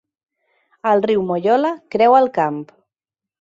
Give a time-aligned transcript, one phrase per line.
[0.91, 2.59] El riu Moyola creua el camp.